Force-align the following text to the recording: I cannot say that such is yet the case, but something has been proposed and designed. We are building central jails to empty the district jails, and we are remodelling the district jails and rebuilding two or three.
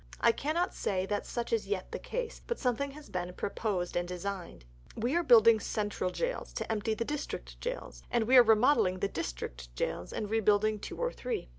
I 0.19 0.31
cannot 0.31 0.73
say 0.73 1.05
that 1.05 1.27
such 1.27 1.53
is 1.53 1.67
yet 1.67 1.91
the 1.91 1.99
case, 1.99 2.41
but 2.47 2.57
something 2.57 2.89
has 2.89 3.07
been 3.07 3.33
proposed 3.35 3.95
and 3.95 4.07
designed. 4.07 4.65
We 4.95 5.15
are 5.15 5.21
building 5.21 5.59
central 5.59 6.09
jails 6.09 6.53
to 6.53 6.71
empty 6.71 6.95
the 6.95 7.05
district 7.05 7.61
jails, 7.61 8.01
and 8.09 8.23
we 8.23 8.35
are 8.37 8.43
remodelling 8.43 8.97
the 8.97 9.07
district 9.07 9.75
jails 9.75 10.11
and 10.11 10.27
rebuilding 10.27 10.79
two 10.79 10.97
or 10.97 11.11
three. 11.11 11.49